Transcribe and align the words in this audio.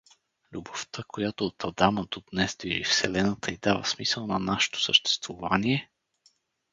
Любовта, 0.53 1.03
която 1.07 1.45
от 1.45 1.63
Адама 1.63 2.05
до 2.11 2.21
днес 2.33 2.55
движи 2.59 2.83
вселената 2.83 3.51
и 3.51 3.57
дава 3.57 3.85
смисъл 3.85 4.27
на 4.27 4.39
нашето 4.39 4.81
съществувание? 4.81 5.91